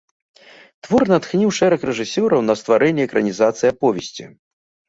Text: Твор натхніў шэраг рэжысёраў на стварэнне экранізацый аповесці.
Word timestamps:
Твор 0.85 1.03
натхніў 1.13 1.51
шэраг 1.59 1.85
рэжысёраў 1.89 2.41
на 2.49 2.57
стварэнне 2.63 3.07
экранізацый 3.09 3.67
аповесці. 3.75 4.25